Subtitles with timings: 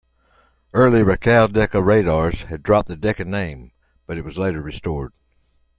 [0.73, 3.71] Early Racal-Decca radars had dropped the Decca name,
[4.07, 5.13] but it was later restored.